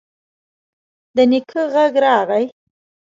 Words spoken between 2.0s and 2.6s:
راغی: